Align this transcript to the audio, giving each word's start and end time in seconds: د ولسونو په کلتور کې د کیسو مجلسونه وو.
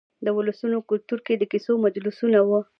د 0.25 0.27
ولسونو 0.37 0.75
په 0.81 0.87
کلتور 0.91 1.19
کې 1.25 1.33
د 1.37 1.43
کیسو 1.51 1.71
مجلسونه 1.85 2.39
وو. 2.47 2.59